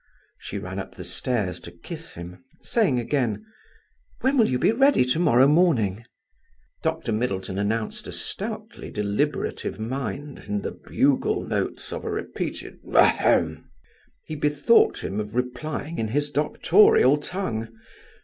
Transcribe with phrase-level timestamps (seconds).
[0.39, 3.45] She ran up the stairs to kiss him, saying again:
[4.21, 6.05] "When will you be ready to morrow morning?"
[6.81, 13.69] Dr Middleton announced a stoutly deliberative mind in the bugle notes of a repeated ahem.
[14.25, 17.67] He bethought him of replying in his doctorial tongue.